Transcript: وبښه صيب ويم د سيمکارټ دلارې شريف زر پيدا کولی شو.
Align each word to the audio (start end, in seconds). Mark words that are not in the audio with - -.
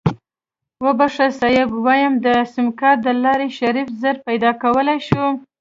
وبښه 0.83 1.27
صيب 1.41 1.69
ويم 1.85 2.13
د 2.25 2.27
سيمکارټ 2.53 2.97
دلارې 3.07 3.49
شريف 3.59 3.87
زر 4.01 4.15
پيدا 4.27 4.51
کولی 4.63 4.97
شو. 5.07 5.25